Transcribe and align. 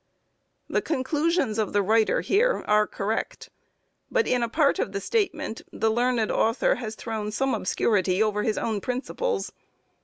The 0.67 0.81
conclusions 0.81 1.59
of 1.59 1.73
the 1.73 1.83
writer 1.83 2.21
here, 2.21 2.63
are 2.67 2.87
correct, 2.87 3.51
but 4.09 4.25
in 4.25 4.41
a 4.41 4.49
part 4.49 4.79
of 4.79 4.93
the 4.93 4.99
statement 4.99 5.61
the 5.71 5.91
learned 5.91 6.31
author 6.31 6.73
has 6.73 6.95
thrown 6.95 7.29
some 7.31 7.53
obscurity 7.53 8.23
over 8.23 8.41
his 8.41 8.57
own 8.57 8.81
principles. 8.81 9.51